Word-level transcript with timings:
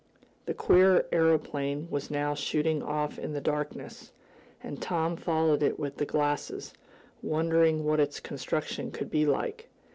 The 0.47 0.55
queer 0.55 1.05
aeroplane 1.11 1.87
was 1.91 2.09
now 2.09 2.33
shooting 2.33 2.81
off 2.81 3.19
in 3.19 3.33
the 3.33 3.39
darkness 3.39 4.11
and 4.63 4.81
Tom 4.81 5.15
followed 5.15 5.61
it 5.61 5.77
with 5.77 5.97
the 5.97 6.07
glasses, 6.07 6.73
wondering 7.21 7.83
what 7.85 7.99
its 7.99 8.19
construction 8.19 8.89
could 8.89 9.11
be 9.11 9.27
like. 9.27 9.69